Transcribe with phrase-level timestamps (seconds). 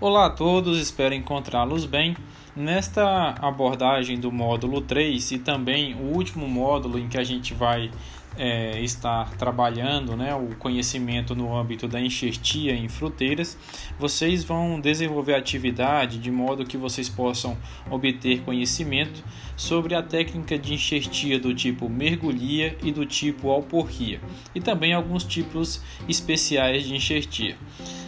[0.00, 2.16] Olá a todos, espero encontrá-los bem.
[2.56, 7.92] Nesta abordagem do módulo 3 e também o último módulo em que a gente vai
[8.36, 13.56] é, estar trabalhando né, o conhecimento no âmbito da enxertia em fruteiras,
[13.96, 17.56] vocês vão desenvolver atividade de modo que vocês possam
[17.88, 19.22] obter conhecimento
[19.56, 24.20] sobre a técnica de enxertia do tipo mergulhia e do tipo alporria,
[24.54, 27.56] e também alguns tipos especiais de enxertia.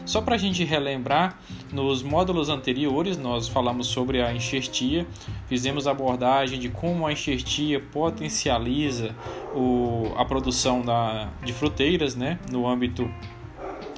[0.06, 1.36] Só para a gente relembrar,
[1.72, 5.04] nos módulos anteriores nós falamos sobre a enxertia,
[5.48, 9.12] fizemos abordagem de como a enxertia potencializa
[9.52, 13.10] o, a produção da, de fruteiras né, no âmbito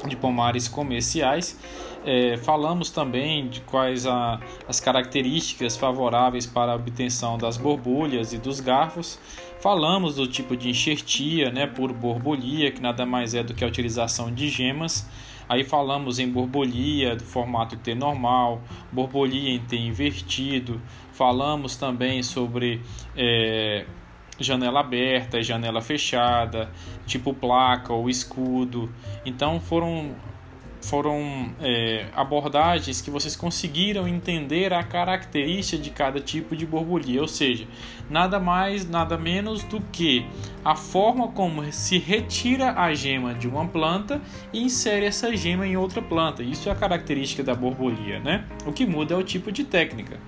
[0.06, 1.58] de pomares comerciais.
[2.06, 8.38] É, falamos também de quais a, as características favoráveis para a obtenção das borbulhas e
[8.38, 9.18] dos garfos.
[9.60, 13.66] Falamos do tipo de enxertia né, por borbolia, que nada mais é do que a
[13.66, 15.06] utilização de gemas.
[15.48, 18.60] Aí falamos em borbolia do formato T normal,
[18.92, 20.80] borbolia em T invertido.
[21.12, 22.82] Falamos também sobre
[23.16, 23.86] é,
[24.38, 26.70] janela aberta, janela fechada,
[27.06, 28.92] tipo placa ou escudo.
[29.24, 30.14] Então foram
[30.88, 37.28] foram é, abordagens que vocês conseguiram entender a característica de cada tipo de borbolia, ou
[37.28, 37.66] seja,
[38.08, 40.26] nada mais, nada menos do que
[40.64, 44.20] a forma como se retira a gema de uma planta
[44.52, 46.42] e insere essa gema em outra planta.
[46.42, 48.46] Isso é a característica da borbolia, né?
[48.66, 50.18] O que muda é o tipo de técnica.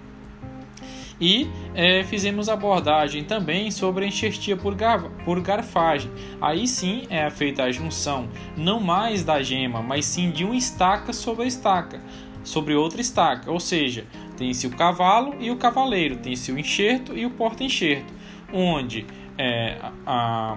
[1.21, 6.11] E é, fizemos abordagem também sobre a enxertia por, gar por garfagem.
[6.41, 11.13] Aí sim é feita a junção não mais da gema, mas sim de uma estaca
[11.13, 12.01] sobre a estaca,
[12.43, 13.51] sobre outra estaca.
[13.51, 18.13] Ou seja, tem-se o cavalo e o cavaleiro, tem-se o enxerto e o porta-enxerto,
[18.53, 19.05] onde
[19.37, 19.77] é,
[20.07, 20.57] a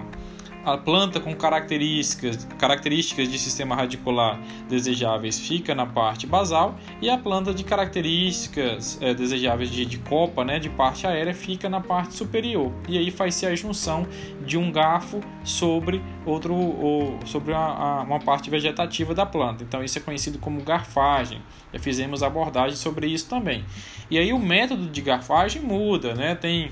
[0.78, 7.52] planta com características, características de sistema radicular desejáveis fica na parte basal e a planta
[7.52, 12.72] de características é, desejáveis de, de copa, né, de parte aérea, fica na parte superior.
[12.88, 14.06] E aí faz-se a junção
[14.46, 19.62] de um garfo sobre outro ou, sobre a, a, uma parte vegetativa da planta.
[19.62, 21.42] Então isso é conhecido como garfagem.
[21.72, 23.64] Já fizemos abordagem sobre isso também.
[24.10, 26.34] E aí o método de garfagem muda, né?
[26.34, 26.70] Tem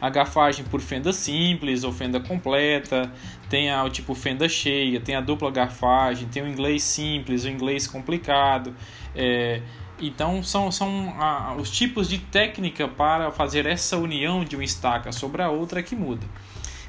[0.00, 3.10] a garfagem por fenda simples ou fenda completa,
[3.48, 7.86] tem a, tipo fenda cheia, tem a dupla garfagem, tem o inglês simples, o inglês
[7.86, 8.74] complicado.
[9.14, 9.62] É,
[10.00, 15.12] então são, são a, os tipos de técnica para fazer essa união de uma estaca
[15.12, 16.26] sobre a outra que muda.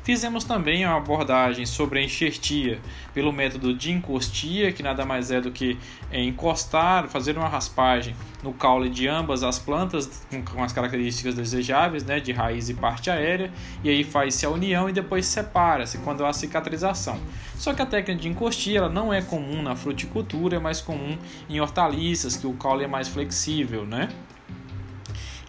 [0.08, 2.80] Fizemos também uma abordagem sobre a enxertia
[3.14, 5.78] pelo método de encostia, que nada mais é do que
[6.14, 12.22] encostar, fazer uma raspagem no caule de ambas as plantas com as características desejáveis, né,
[12.22, 13.52] de raiz e parte aérea,
[13.84, 17.20] e aí faz-se a união e depois separa-se quando há cicatrização.
[17.58, 21.18] Só que a técnica de encostia ela não é comum na fruticultura, é mais comum
[21.50, 24.08] em hortaliças, que o caule é mais flexível, né?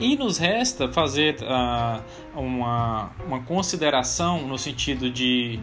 [0.00, 5.58] E nos resta fazer uh, uma, uma consideração no sentido de,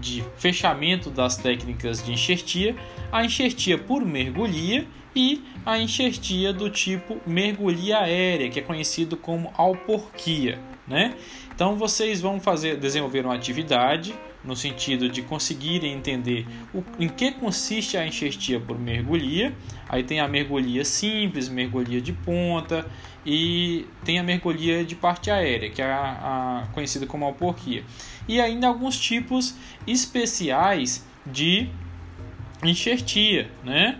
[0.00, 2.76] de fechamento das técnicas de enxertia,
[3.10, 9.52] a enxertia por mergulhia e a enxertia do tipo mergulhia aérea, que é conhecido como
[9.56, 10.60] alporquia.
[10.86, 11.14] Né?
[11.54, 17.32] Então vocês vão fazer desenvolver uma atividade no sentido de conseguirem entender o, em que
[17.32, 19.54] consiste a enxertia por mergulhia.
[19.88, 22.86] Aí tem a mergulhia simples, mergulhia de ponta
[23.24, 27.84] e tem a mergulhia de parte aérea, que é a, a conhecida como alporquia.
[28.26, 29.54] E ainda alguns tipos
[29.86, 31.68] especiais de
[32.64, 33.98] enxertia, né?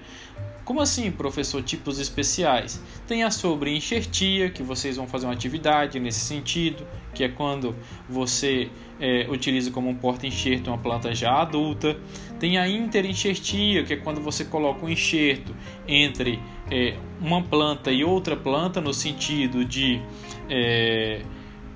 [0.64, 2.80] Como assim, professor, tipos especiais?
[3.06, 7.74] Tem a sobre enxertia, que vocês vão fazer uma atividade nesse sentido, que é quando
[8.08, 8.70] você
[9.00, 11.98] é, utiliza como um porta-enxerto uma planta já adulta.
[12.38, 15.52] Tem a interenxertia, que é quando você coloca um enxerto
[15.88, 16.38] entre
[16.70, 20.00] é, uma planta e outra planta, no sentido de
[20.48, 21.22] é,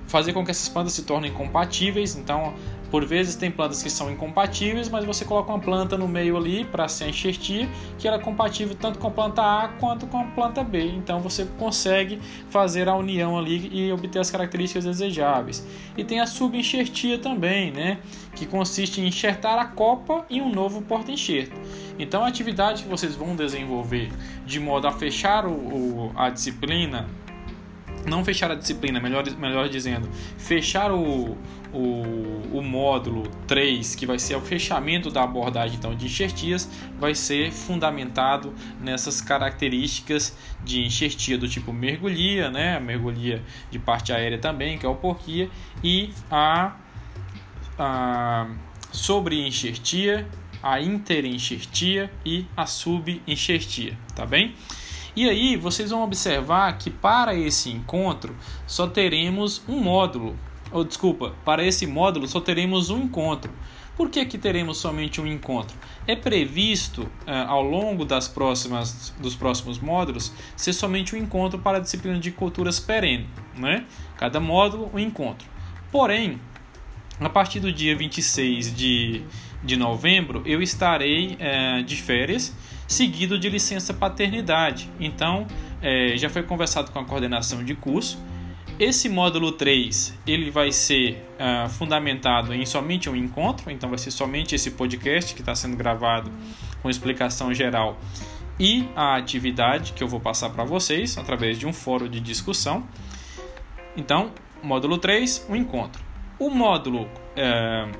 [0.06, 2.14] fazer com que essas plantas se tornem compatíveis.
[2.14, 2.54] Então,
[2.90, 6.64] por vezes tem plantas que são incompatíveis, mas você coloca uma planta no meio ali
[6.64, 7.68] para se enxertir,
[7.98, 10.84] que ela é compatível tanto com a planta A quanto com a planta B.
[10.86, 12.20] Então você consegue
[12.50, 15.66] fazer a união ali e obter as características desejáveis.
[15.96, 17.98] E tem a subenxertia também, né?
[18.36, 21.58] que consiste em enxertar a copa em um novo porta-enxerto.
[21.98, 24.12] Então a atividade que vocês vão desenvolver
[24.44, 27.08] de modo a fechar o, o a disciplina
[28.06, 30.08] não fechar a disciplina, melhor, melhor dizendo,
[30.38, 31.36] fechar o,
[31.72, 37.14] o, o módulo 3, que vai ser o fechamento da abordagem então, de enxertias, vai
[37.14, 42.78] ser fundamentado nessas características de enxertia do tipo mergulhia, né?
[42.80, 45.50] mergulhia de parte aérea também, que é o porquia,
[45.82, 46.76] e a,
[47.78, 48.46] a
[48.92, 50.26] sobre enxertia
[50.62, 54.54] a interenxertia e a subenxertia, tá bem?
[55.16, 58.36] E aí vocês vão observar que para esse encontro
[58.66, 60.36] só teremos um módulo,
[60.70, 63.50] ou desculpa, para esse módulo só teremos um encontro.
[63.96, 65.74] Por que, que teremos somente um encontro?
[66.06, 71.78] É previsto eh, ao longo das próximas, dos próximos módulos ser somente um encontro para
[71.78, 73.26] a disciplina de culturas perene.
[73.56, 73.86] Né?
[74.18, 75.48] Cada módulo, um encontro.
[75.90, 76.38] Porém,
[77.18, 79.22] a partir do dia 26 de,
[79.64, 82.54] de novembro, eu estarei eh, de férias
[82.86, 84.90] seguido de licença paternidade.
[85.00, 85.46] Então,
[85.82, 88.18] é, já foi conversado com a coordenação de curso.
[88.78, 94.10] Esse módulo 3 ele vai ser uh, fundamentado em somente um encontro, então vai ser
[94.10, 96.30] somente esse podcast que está sendo gravado
[96.82, 97.98] com explicação geral
[98.60, 102.86] e a atividade que eu vou passar para vocês através de um fórum de discussão.
[103.96, 104.30] Então,
[104.62, 106.04] módulo 3, um encontro.
[106.38, 107.98] O módulo uh,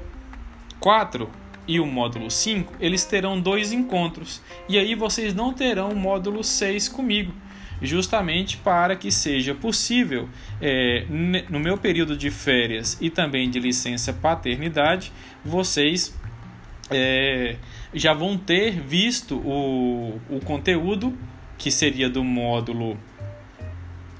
[0.78, 1.30] 4
[1.66, 4.40] e o módulo 5, eles terão dois encontros.
[4.68, 7.32] E aí vocês não terão o módulo 6 comigo,
[7.82, 10.28] justamente para que seja possível,
[10.60, 11.04] é,
[11.48, 15.12] no meu período de férias e também de licença paternidade,
[15.44, 16.14] vocês
[16.90, 17.56] é,
[17.92, 21.16] já vão ter visto o, o conteúdo
[21.58, 22.96] que seria do módulo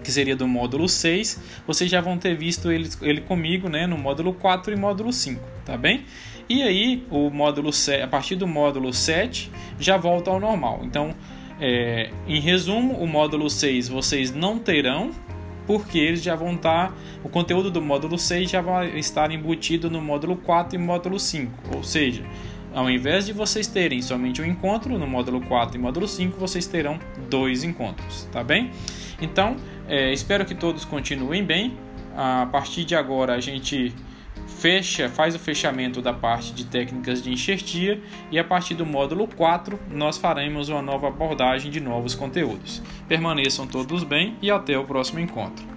[0.02, 3.98] que seria do módulo 6, vocês já vão ter visto ele, ele comigo né, no
[3.98, 6.04] módulo 4 e módulo 5, tá bem?
[6.48, 9.50] E aí, o módulo 7, a partir do módulo 7,
[9.80, 10.80] já volta ao normal.
[10.84, 11.12] Então,
[11.60, 15.10] é, em resumo, o módulo 6 vocês não terão,
[15.66, 16.88] porque eles já vão estar.
[16.88, 16.94] Tá,
[17.24, 21.52] o conteúdo do módulo 6 já vai estar embutido no módulo 4 e módulo 5.
[21.74, 22.24] Ou seja,
[22.72, 26.68] ao invés de vocês terem somente um encontro no módulo 4 e módulo 5, vocês
[26.68, 28.70] terão dois encontros, tá bem?
[29.20, 29.56] Então,
[29.88, 31.76] é, espero que todos continuem bem.
[32.16, 33.92] A partir de agora, a gente
[34.46, 38.00] fecha, faz o fechamento da parte de técnicas de enxertia
[38.30, 42.82] e a partir do módulo 4 nós faremos uma nova abordagem de novos conteúdos.
[43.08, 45.75] Permaneçam todos bem e até o próximo encontro.